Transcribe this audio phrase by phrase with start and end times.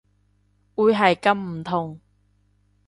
[0.73, 1.99] 會係咁唔同